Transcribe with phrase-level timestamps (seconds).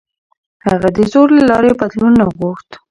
[0.67, 2.69] هغه د زور له لارې بدلون نه غوښت.